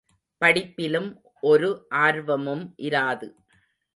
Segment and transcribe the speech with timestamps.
[0.41, 1.09] படிப்பிலும்
[1.41, 1.69] ஒரு
[1.89, 3.29] ஆர்வமும் இராது.